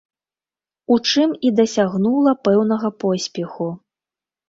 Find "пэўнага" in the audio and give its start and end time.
2.51-2.95